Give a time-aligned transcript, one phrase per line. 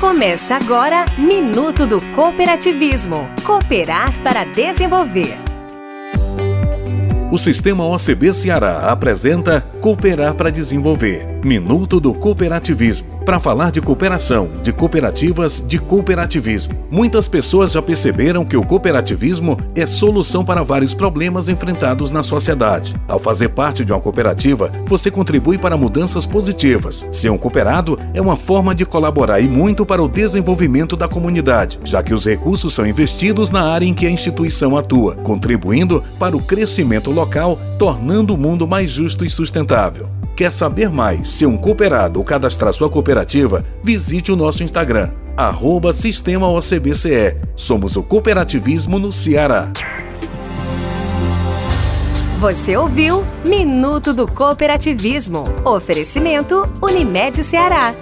[0.00, 3.28] Começa agora Minuto do Cooperativismo.
[3.44, 5.49] Cooperar para desenvolver.
[7.30, 11.28] O Sistema OCB Ceará apresenta Cooperar para Desenvolver.
[11.44, 16.74] Minuto do Cooperativismo para falar de cooperação, de cooperativas, de cooperativismo.
[16.90, 22.96] Muitas pessoas já perceberam que o cooperativismo é solução para vários problemas enfrentados na sociedade.
[23.06, 27.06] Ao fazer parte de uma cooperativa, você contribui para mudanças positivas.
[27.12, 31.78] Ser um cooperado é uma forma de colaborar e muito para o desenvolvimento da comunidade,
[31.84, 36.36] já que os recursos são investidos na área em que a instituição atua, contribuindo para
[36.36, 37.19] o crescimento local,
[37.78, 40.08] tornando o mundo mais justo e sustentável.
[40.36, 43.64] Quer saber mais, ser um cooperado ou cadastrar sua cooperativa?
[43.82, 47.36] Visite o nosso Instagram, arroba Sistema OCBCE.
[47.54, 49.70] Somos o cooperativismo no Ceará.
[52.40, 55.44] Você ouviu Minuto do Cooperativismo.
[55.62, 57.94] Oferecimento Unimed Ceará.